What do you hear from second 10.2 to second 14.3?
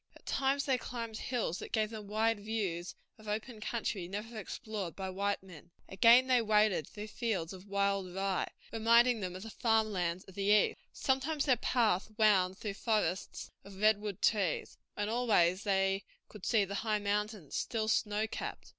of the East; sometimes their path wound through forests of redwood